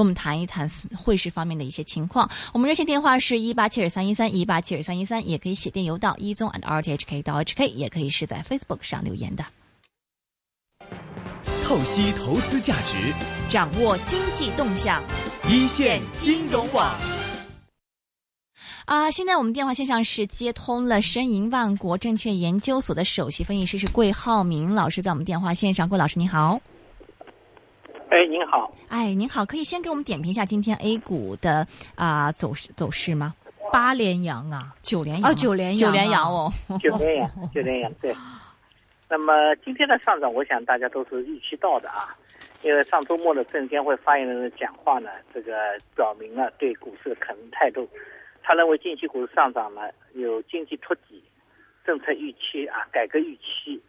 [0.00, 0.66] 跟我们谈一谈
[0.96, 2.26] 汇市方面的一些情况。
[2.54, 9.44] 我们热线电话是一八七二三一三一八七二三一三，也可以写电邮到一宗 and r t h k 到 h k，也可以是在 Facebook 上留言的。
[11.62, 12.96] 透析投资价值，
[13.50, 15.02] 掌握经济动向，
[15.46, 16.90] 一线金融网。
[18.86, 26.58] 啊，现在我们电话线上是接通了申银万国证券研究所的首席分析师是桂浩明老师，在我们电话线上，桂老师你好。
[28.10, 28.74] 哎，您好。
[28.88, 33.34] 哎，您好，可以先给我们点评一下今天 A 股的啊走势走势吗？
[33.72, 38.12] 八连阳啊，九连阳哦，九连阳，九连阳哦，九连阳，九连阳，对。
[39.08, 42.10] 那么今天的上涨，我想大家都是预期到的啊，
[42.64, 45.52] 因为上周末的证监会发言人的讲话呢，这个
[45.94, 47.88] 表明了对股市的肯定态度。
[48.42, 49.82] 他认为近期股市上涨呢，
[50.14, 51.22] 有经济托底、
[51.86, 53.80] 政策预期啊、改革预期、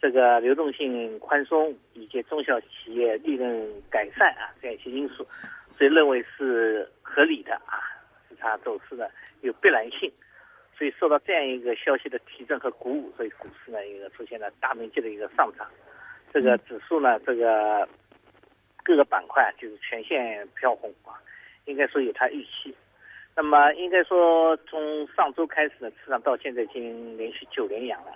[0.00, 5.26] 这个流动性宽松以及中小企业利润改善啊这样一些因素，
[5.70, 7.80] 所以认为是合理的啊。
[8.28, 9.06] 市场走势呢
[9.40, 10.12] 有必然性，
[10.76, 15.66] 所以受到这样一个消息的提振和鼓舞，所以股市呢一个出现了大面积的一个上涨。
[16.32, 17.88] 这个指数呢，这个
[18.84, 21.16] 各个板块就是全线飘红啊，
[21.64, 22.74] 应该说有它预期。
[23.34, 28.12] 那么应该说，从上周开始呢，市场到现在已经连续九连阳了。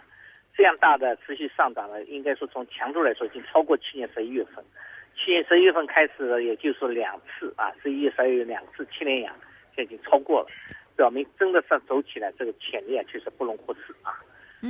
[0.61, 4.62] 这样大的持续上涨呢，应该说从强度来说，已经超过去年十一月份。
[5.14, 9.34] 去年十一月份开始，也就是说两次啊，十一月、十二月两次七连阳，
[9.75, 10.48] 现在已经超过了，
[10.97, 14.12] 表明真的上走起来，这个潜力啊确实不容忽视啊。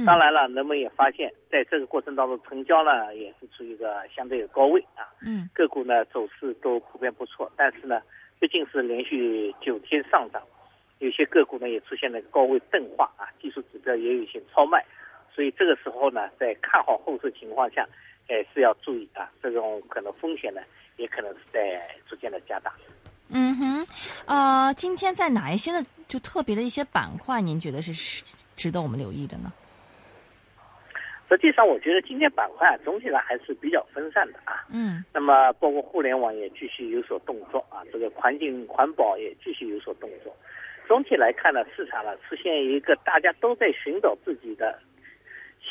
[0.06, 5.10] 当然了，人们也发现，在这个过程当中，成交呢也是处于一个相对的高位啊。
[5.26, 5.50] 嗯。
[5.52, 8.00] 个股呢走势都普遍不错，但是呢。
[8.38, 10.40] 毕竟是连续九天上涨，
[10.98, 14.82] 有些个股呢也出现了高位钝化啊，技术指标也有一些超卖，
[15.34, 17.86] 所以这个时候呢，在看好后市情况下，
[18.28, 20.60] 哎是要注意啊，这种可能风险呢
[20.96, 22.72] 也可能是在逐渐的加大。
[23.28, 23.86] 嗯哼，
[24.26, 28.22] 呃，今天在哪一些的就特别的一些板块，您觉得是
[28.56, 29.52] 值得我们留意的呢？
[31.28, 34.66] 实际上，我觉得今天板块总体上还是比较分散的啊。
[34.68, 35.04] 嗯。
[35.14, 40.36] 那么，包括互联网也继续有所动作啊，这个环境环保也继续有所动作。
[40.88, 44.76] 总体来看呢，市场呢出现一个大家都在寻找自己的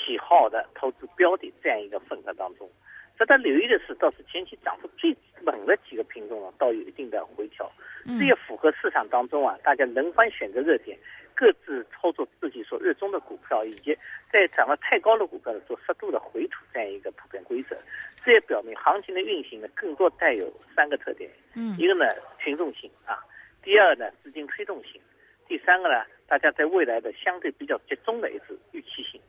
[0.05, 2.69] 喜好的投资标的这样一个份额当中。
[3.17, 7.69] 值得留意的是，倒是前期涨幅最猛的几个品种啊，倒有一定的回调。
[8.05, 10.97] 这也符合市场当中啊，大家轮番选择热点。
[11.35, 13.97] 各自操作自己所热衷的股票，以及
[14.29, 17.77] 在涨得太高的股票做适度的回吐这样一个普遍规则，
[18.25, 21.29] 这也表明行情的运行呢，更多带有三个特点。
[21.55, 22.05] 嗯，一个呢
[22.39, 23.23] 群众性啊，
[23.63, 24.99] 第二呢资金推动性，
[25.47, 29.19] 第三个呢大家在未来的相对比较集中的一次预期性。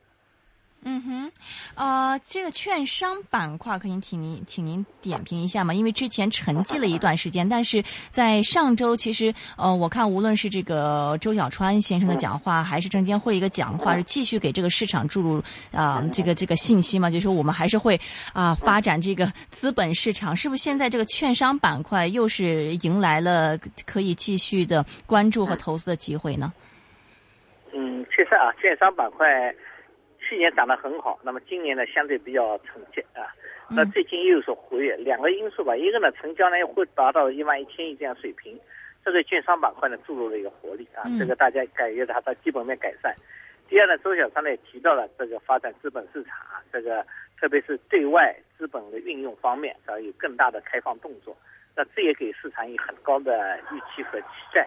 [0.83, 1.31] 嗯哼，
[1.75, 5.73] 呃，这个券商板块可以请您，请您点评一下吗？
[5.75, 17.99] 因为之前沉寂了一段时间，但是在上周，其实呃，我看无论是这个周小川先生的讲话，还是证监会一个讲话，是继续给这个市场注入啊这个这个信息嘛，就是说我们还是会
[18.33, 20.63] 啊发展这个资本市场，是不是？
[20.63, 23.55] 现在这个券商板块又是迎来了
[23.85, 26.51] 可以继续的关注和投资的机会呢？
[27.71, 29.27] 嗯，确实啊，券商板块。
[30.31, 33.35] 去年涨得很好，那么今年呢相对比较沉寂啊，
[33.69, 38.57] 那最近又有所活跃，两个因素吧，一个呢成交呢会达到一万一千亿这样水平，
[39.03, 43.13] 这对券商板块呢注入了一个活力啊，这个大家感觉它的基本面改善。
[43.67, 47.05] 第二呢，周小川呢也提到了这个发展资本市场啊，这个
[47.37, 51.35] 特别是对外资本的运用方面要有更大的开放动作，
[51.75, 54.65] 那这也给市场以很高的预期和期待。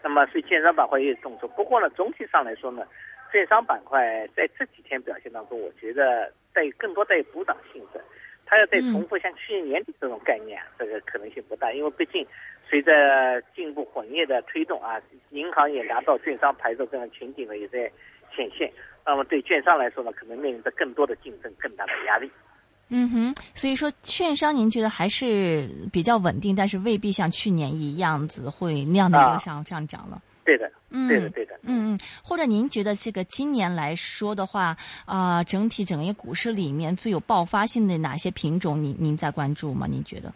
[0.00, 2.86] 那么所以券商板块也有动作，不过呢总体上来说呢。
[3.32, 8.00] 券商板块在这几天表现当中，我觉得带更多带有补涨性质，
[8.44, 12.26] 它要再重复像去年年底这种概念，这个可能性不大，因为毕竟
[12.68, 15.00] 随着进一步混业的推动啊，
[15.30, 17.90] 银行也拿到券商牌照这样情景呢也在
[18.36, 18.70] 显现，
[19.06, 22.30] 那么对券商来说呢，可能面临着更多的竞争、更大的压力。
[22.94, 30.20] 嗯哼，所以说券商您觉得还是比较稳定，但是未必像去年一样子会那样的一个上上涨了。
[31.08, 39.86] 对的，嗯，对的，对的，嗯嗯，或者您觉得这个今年来说的话，啊，整体整个股市里面最有爆发性的哪些品种，您您在关注吗？
[39.88, 40.32] 您觉得？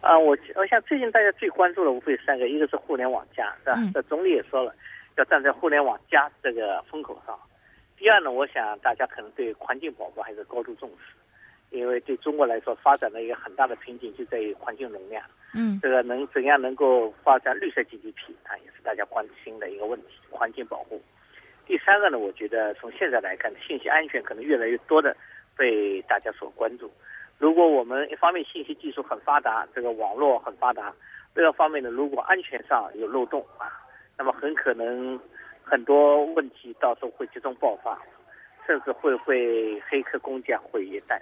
[0.00, 3.78] 啊，我我想最近大家最关注的无非三个，一个是互联网加，是吧？
[3.94, 4.74] 这总理也说了，
[5.16, 7.38] 要站在互联网加这个风口上。
[7.96, 11.14] 第二呢，我想大家可能对环境保护还是高度重视。
[11.72, 15.24] 因为对中国来说，发展的一个很大的瓶颈就在于环境容量。
[15.54, 20.08] 嗯，这个能怎样能够发展绿色 GDP，啊也是大家关心的一个问题。
[20.30, 21.00] 环境保护。
[21.66, 25.16] 第三个呢，我觉得从现在来看，信息安全可能越来越多的
[25.56, 26.90] 被大家所关注。
[27.38, 30.92] 如果我们一方面信息技术很发达，这个网络很发达，
[31.34, 33.80] 另一方面呢，如果安全上有漏洞啊，
[34.18, 35.18] 那么很可能
[35.62, 38.00] 很多问题到时候会集中爆发，
[38.66, 41.20] 甚至会会黑客攻击啊，毁一旦。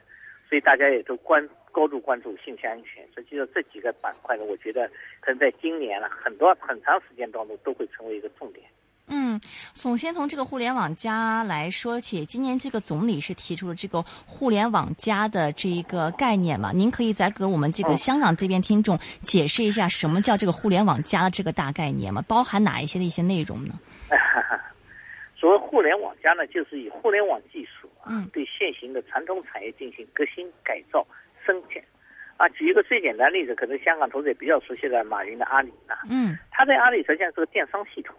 [0.50, 3.06] 所以大家也都关高度关注信息安全。
[3.14, 8.66] 实际上这几个板块呢，我觉得可能在今年呢，很多很长时间当中都会成为一个重点。
[9.12, 9.40] 嗯，
[9.74, 16.70] 首先从这个互联网加来说起，今年这个总理是提出了这个互联网加的这一个概念嘛？
[16.72, 22.22] 您可以再给我们这个香港这边听众解释一下，什么叫这个互联网加的这个大概念吗？
[22.28, 23.74] 包含哪一些的一些内容呢？
[25.36, 27.79] 所谓互联网加呢，就是以互联网技术
[28.10, 31.06] 啊，对现行的传统产业进行革新改造
[31.46, 31.80] 升级。
[32.36, 38.16] 啊，举一个最简单的例子，可能香港投资者比较熟悉的马云的阿里啊，嗯，他在阿里实际上是个电商系统。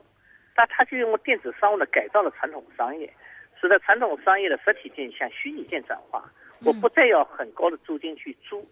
[0.54, 3.12] 但他就用电子商务呢改造了传统商业，
[3.60, 6.30] 使得传统商业的实体店向虚拟店转化。
[6.64, 8.68] 我不再要很高的租金去租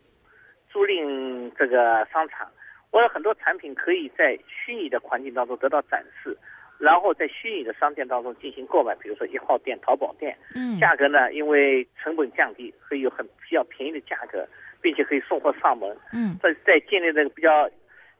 [0.69, 2.51] 租赁这个商场，
[2.91, 6.37] 我有很多产品可以在虚拟的环境当中得到展示，
[6.79, 8.95] 然后在虚拟的商店当中进行购买。
[8.95, 14.47] 比如说一号店、淘宝店，嗯，价格呢，因为成本降低，可以有很比较便宜的价格，
[14.81, 15.95] 并且可以送货上门。
[16.11, 17.69] 嗯，在在建立这个比较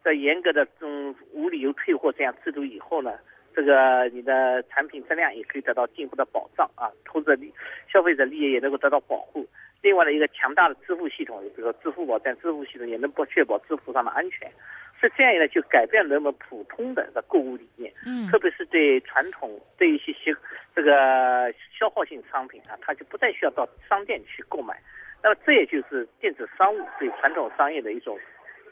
[0.04, 3.18] 在严格的这种无理由退货这样制度以后呢？
[3.56, 7.52] 这个你的产品质量也可以得到进一步的保障啊，投资者利
[7.92, 9.46] 消费者利益也能够得到保护。
[9.82, 14.50] 另外的一个强大的支付系统，比如说支付宝在支付系统也能不确保支付上的安全。
[15.00, 17.94] 是这样一来，就改变了人们普通的的购物理念。
[18.06, 20.36] 嗯，特别是对传统对一些些
[20.76, 24.80] 这个消耗性商品啊，它就不再需要到商店去购买。
[25.24, 28.18] 那么这也就是电子商务对传统商业的一种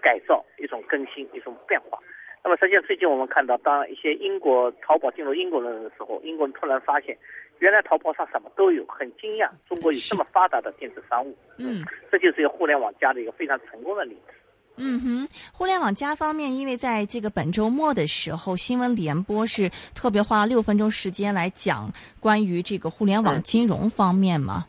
[0.02, 2.00] 改造、一种更新、一种变化。
[2.44, 7.18] 那么实际上，最近我们看到，当一些英国淘宝进入英国人的时候，英国人突然发现，
[7.60, 11.36] 原来淘宝上什么都有，很惊讶，中国有这么发达的电子商务。
[11.58, 14.34] 嗯，这就是一个互联网加的一个非常成功的例子。
[14.78, 24.66] 嗯哼，互联网加方面，因为在这个本周末的时候，新闻联播是特别花了六分钟时间来讲关于这个互联网金融方面嘛。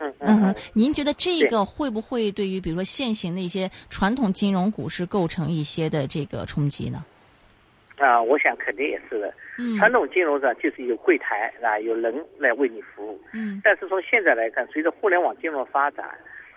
[0.00, 7.04] 嗯嗯哼，您觉得这个会不会对于比如说现行的一些传统金融股市构成一些的这个冲击呢？
[7.96, 9.34] 啊，我想肯定也是的。
[9.58, 13.20] 嗯，传统金融上就是有柜台啊，有人来为你服务。
[13.32, 16.08] 嗯，但是从现在来看，随着互联网金融发展，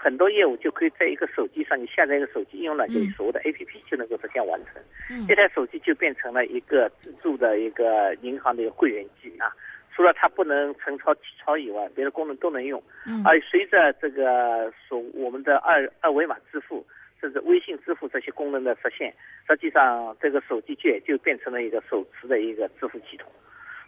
[0.04, 4.82] 很多业务就可以在一个手机上，你下载一个手机应用软件，所谓的 APP 就能够实现完成。
[5.12, 9.54] 嗯，这台手机就变成了一个自助的一个银行的一个柜员机啊。
[9.94, 12.82] 除了它不能存钞取钞以外，别的功能都能用。
[13.06, 16.84] 嗯，而随着这个所我们的二二维码支付，
[17.20, 19.14] 甚至微信支付这些功能的实现，
[19.48, 23.32] 实际上这个手机就就变成了一个手持的一个支付系统。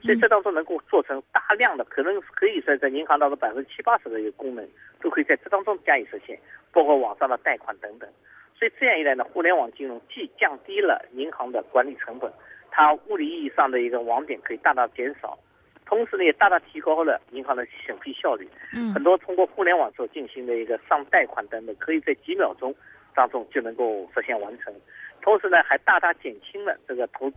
[0.04, 4.68] 所以这当中能够做成大量的，可能可以说在银行当中百分之七八十的一个功能，
[5.02, 6.38] 都可以在这当中加以实现，
[6.74, 8.10] 包括网上的贷款等等。
[8.60, 12.32] 所以这样一来呢，互联网金融既降低了银行的管理成本，
[12.70, 15.38] 它物理意义上的一个网点可以大大减少。
[15.86, 18.48] 同时呢，也大大提高了银行的审批效率。
[18.74, 22.74] 嗯，很多通过互联网所进行的一个上贷款等等，可以在几秒钟
[23.14, 24.74] 当中就能够实现完成。
[25.22, 27.32] 同时呢，还大大减轻了这个投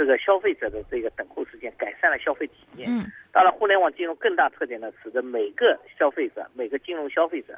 [0.00, 2.88] 这个消费者的这个等候时间，改善了消费体验。
[2.90, 7.52] 嗯，当然，互联网金融更大特点呢，使得每个消费者、每个金融消费者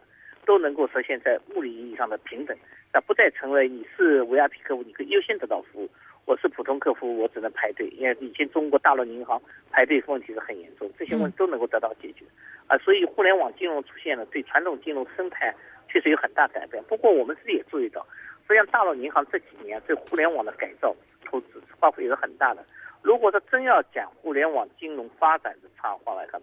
[0.44, 2.58] 都能够实现在物理意义上的平等，
[2.92, 5.88] 那不再成为你是 VIP 客户，你可以优先得到服务。
[6.24, 12.24] 我是普通客户，我只能排队，因为以前中国大陆银行排队问题是很严重，这些问题都能够得到解决，
[12.66, 15.54] 啊，所以互联网金融出现了，对传统金融生态
[15.88, 16.82] 确实有很大改变。
[16.88, 18.04] 不过我们自己也注意到，
[18.48, 20.92] 实际上大陆银行这几年对互联网的改造
[21.32, 22.62] 投资花费也是很大的。
[23.00, 26.38] 如果说真要讲互联网金融发展的差话来看，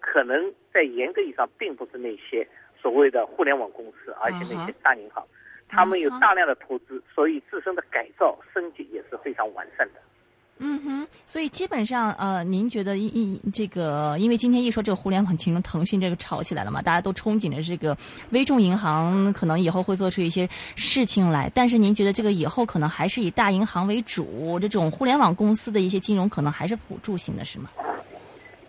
[0.00, 2.46] 可能在严格意义上并不是那些
[2.76, 5.24] 所谓的互联网公司，而且那些大银行。
[5.68, 10.00] 他们有大量的投资，所以自身的改造升级也是非常完善的。
[10.58, 17.96] 嗯哼，所以基本上呃，您觉得一一这个，因为今天一说这个互联网金融，腾讯这个炒起来了嘛，大家都憧憬着这个
[18.30, 21.50] 微众银行可能以后会做出一些事情来。
[21.52, 27.68] 但是您觉得这个以后可能还是以大银行为主，这种互联网公司的一些金融可能还是辅助型的，是吗？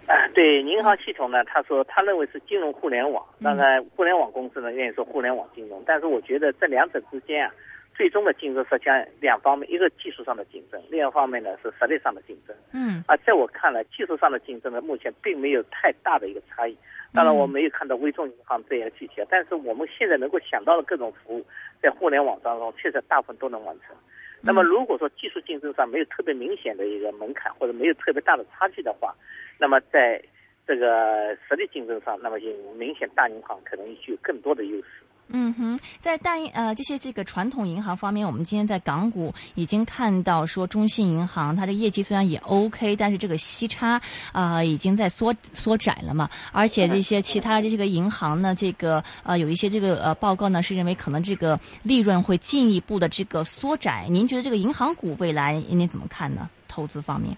[0.07, 7.51] 啊，对银行系统呢，他说他认为是金融互联网，当然互联网公司呢愿意说互联网金融，但是我觉得这两者之间啊，
[7.95, 12.55] 最终的竞争实际上两方面，一个技术上的竞争，另一方面呢是实力上的竞争。
[12.71, 16.77] 嗯，啊，在我看来，技术上的竞争呢，目前并没有太大的一个差异。
[17.13, 21.45] 当然，我没有看到微众银行这样具体，但是我们现在能够想到的各种服务，
[21.81, 23.95] 在互联网当中确实大部分都能完成。
[24.41, 29.15] 那么，如果说技术竞争上没有特别明显的一个门槛，或者没有特别大的差距的话，
[29.59, 30.21] 那么在
[30.65, 34.88] 这个实力竞争上，那么就明显大银行可能具有更多的优势。
[35.35, 43.99] 嗯哼，在大呃这些这个传统银行方面，我们今天在港股已经看到说，中信银行它的业绩虽然也 OK，但是这个息差
[44.31, 46.29] 啊、已经在缩缩窄了嘛。
[46.51, 54.05] 而且这些其他的这个银行呢，这个呃有一些这个呃报告呢是认为可能这个利润会进一步的这个缩窄。
[54.09, 56.47] 您觉得这个银行股未来您怎么看呢？
[56.67, 57.35] 投资方面？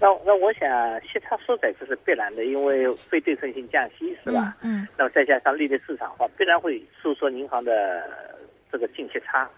[0.00, 4.56] 那那我想息差缩窄这是必然的，因为非对称性降息是吧？
[4.62, 8.08] 嗯那么再加上利率市场化，必然会收缩银行的
[8.72, 9.48] 这个净息差。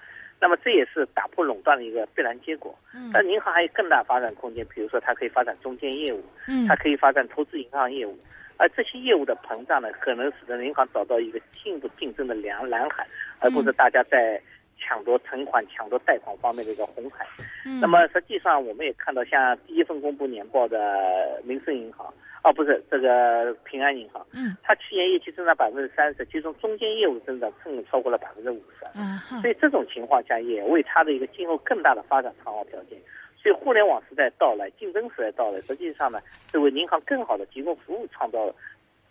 [0.41, 2.77] 那么这也是打破垄断的一个必然结果。
[2.93, 8.19] 嗯但银行还有更大发展空间，比如说它可以发展中间业务，嗯它可以发展投资银行业务，
[8.57, 13.07] 而这些业务的膨胀呢，可能使得银行找到一个进一步竞争的蓝蓝海，
[13.39, 14.43] 而不是大家在
[14.83, 17.25] 抢夺存款、抢夺贷款方面的一个红海。
[17.65, 22.13] 嗯那么实际上，我们也看到，像第一份公布年报的民生银行，
[22.43, 28.87] 啊，不是这个平安银行，嗯它去年业绩增长百分之三十，其中中间业务增长甚至超过了百分之五十。
[28.95, 32.99] 嗯所以这种情况下，也为它的一个今后更大的发展创造条件。
[33.41, 36.21] 所以互联网时代到来，竞争时代到来，实际上呢，
[36.51, 38.55] 是为银行更好的提供服务创造了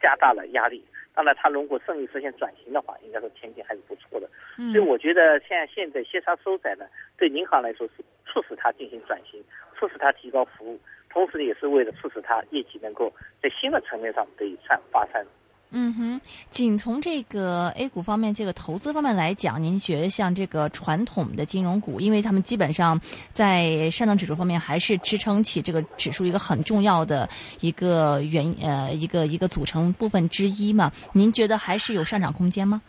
[0.01, 0.84] 加大了压力。
[1.13, 4.30] 当然，它如果顺利实现转型的话，应该说前景还是不错的。
[4.58, 6.86] 嗯所以我觉得现在现在息差收窄呢，
[7.18, 9.44] 对银行来说是促使它进行转型，
[9.77, 15.25] 促使它提高服务，同时也是为了促使它业绩能够在新的层面上得以上发散。
[15.74, 23.00] 嗯哼，仅从这个 A 股方面，这个投资方面来讲，您觉得像这个传统的金融股，因为他们基本上
[23.32, 27.30] 在上证指数方面还是支撑起这个指数一个很重要的
[27.62, 30.92] 一个原呃一个一个组成部分之一嘛？
[31.13, 32.82] 您觉得还是有上涨空间吗？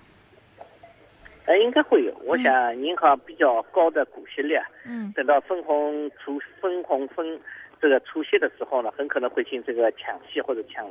[1.47, 2.13] 呃，应该会有。
[2.25, 7.39] 我想银行比较高的股息率啊，嗯等到分红出分红分
[7.81, 10.85] 这个除息的时候呢，很可能会进这个抢息或者抢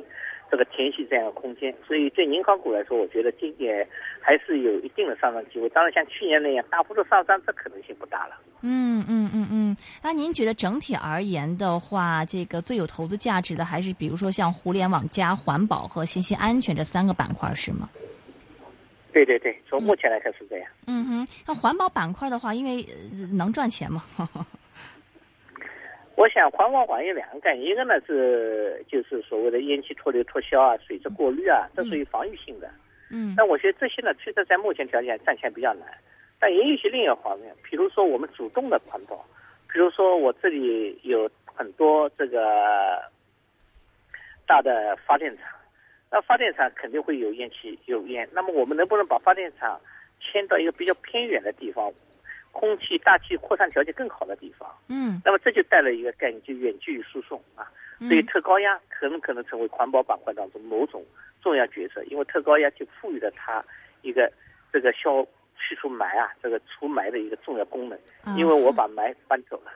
[0.52, 1.74] 这个填息这样的空间。
[1.88, 3.88] 所以对银行股来说，我觉得今年
[4.20, 5.66] 还是有一定的上涨机会。
[5.70, 8.34] 当然，像去年那样大幅度上涨，这可能性不大了。
[8.60, 9.76] 嗯嗯嗯嗯。
[10.02, 17.88] 那您觉得整体而言的话，这个最有投资价值的还是比如说像互联网加环保和信息安全这三个板块是吗？
[19.12, 20.68] 对对对，从目前来看是这样。
[20.86, 22.82] 嗯哼，那环保板块的话，因为、
[23.12, 24.04] 呃能赚钱嘛。
[26.22, 32.70] 我想环保管有两个概念，一个呢是就是所谓的烟气脱硫脱硝啊、水质过滤啊，这属于防御性的。
[33.10, 35.88] 嗯那我觉得这些呢，确实在目前条件下赚钱比较难。
[36.38, 39.26] 但也有一些另一个方面，比如说我们主动的环保，
[39.72, 43.02] 比如说我这里有很多这个
[44.46, 45.46] 大的发电厂，
[46.08, 49.80] 那发电厂肯定会有烟气有烟，那么我们能不能把发电厂
[50.20, 51.92] 迁到一个比较偏远的地方，
[52.52, 54.70] 空气大气扩散条件更好的地方？
[54.88, 57.66] 嗯那么这就带了一个概念，就远距离输送啊。
[57.98, 61.04] 所以特高压可能可能成为环保板块当中某种
[61.42, 63.64] 重要角色，因为特高压就赋予了它
[64.02, 64.30] 一个
[64.72, 65.22] 这个消
[65.56, 67.98] 去除霾啊，这个除霾的一个重要功能。
[68.24, 69.72] 啊因为我把霾搬走了。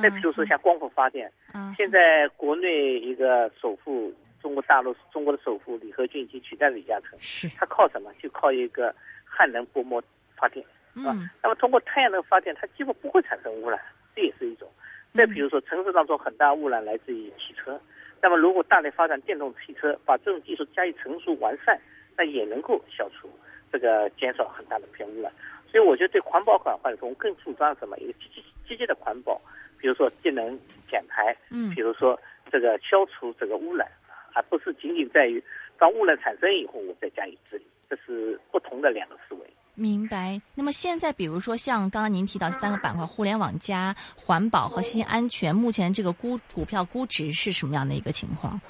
[0.00, 8.10] 再比如说像光伏发电，啊现在国内一个首富，中国大陆中国的首富李和俊已经取代了李嘉诚，是他靠什么？
[8.22, 10.02] 就靠一个汉能薄膜
[10.36, 10.64] 发电。
[10.94, 13.80] 啊嗯，那么通过太阳能发电，它几乎不会产生污染，
[14.14, 14.68] 这也是一种。
[15.14, 17.80] 再比如说，城市当中很大污染来自于汽车，
[18.20, 21.78] 那么如果大力发展电动汽车，把这种技术加以成熟完善，
[22.16, 23.28] 那也能够消除
[23.70, 25.30] 这个减少很大的偏污染。
[25.70, 27.96] 所以我觉得对环保板块来说，我们更主张什么？
[27.98, 29.40] 一个积极积极的环保，
[29.78, 30.58] 比如说节能
[30.90, 32.18] 减排，嗯比如说
[32.50, 33.86] 这个消除这个污染，
[34.34, 35.42] 而不是仅仅在于
[35.78, 39.41] 当污染产生以后我再加以治理，这是不同的两个思维。
[39.82, 40.40] 明白。
[40.54, 48.60] 那么现在，比如说像刚刚您提到三个板块，互联网加环保和信息安全，目前这个估股票估值是什么样的一个情况？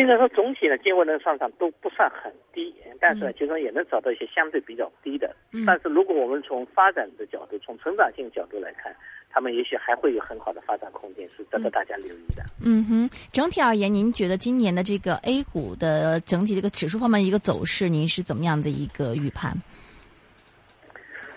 [0.00, 5.34] 应该说总体呢，今后的上涨都不算很低，但是呢，其中也能找到一些相对比较低的。
[5.52, 8.94] 嗯但是如果我们从发展的角度，从成长性角度来看，
[9.30, 12.42] 他们也许还会有很好的发展空间，是值得大家留意的。
[12.64, 19.52] 嗯哼，整体而言，您觉得今年的这个 A 股的整体这个指数方面一个走势，您是怎么样的一个预判？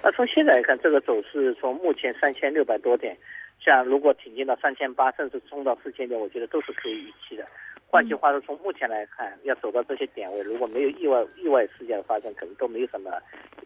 [0.01, 3.15] 那从现在来看，这个走势从目前三千六百多点，
[3.63, 7.45] 像如果挺进到三千八，甚至冲到四千点，我觉得都是可以预期的。
[7.91, 13.11] 换句话说，从目前来看，要走到这些点位，如果没有意外意外事件的发生，可能都没有什么，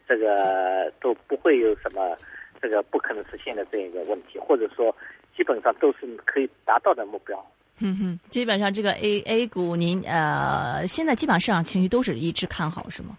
[0.08, 2.16] 这个都不会有什么
[2.62, 4.96] 这个不可能实现的这样一个问题，或者说
[5.36, 7.38] 基本上都是可以达到的目标。
[7.82, 13.18] 哼哼，基本上这个 A A 股，您呃现在基本上市场情绪都是一致看好，是吗？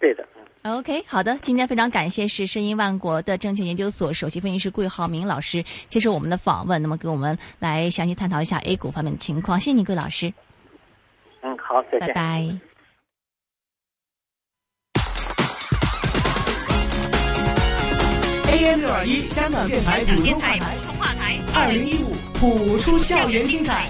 [0.00, 0.33] 对的，嗯。
[0.66, 10.32] OK，好的，今天非常感谢是申音万国的证券研究所首席分析师桂浩明老师接受我们的访问，那么给我们来详细探讨一下 A 股方面的情况，谢谢你桂老师。
[11.42, 12.58] 嗯，好，拜拜。
[18.50, 20.40] AM 六二一香港电台普通
[20.94, 21.38] 话台。
[21.54, 23.86] 二零一五普出校园精彩。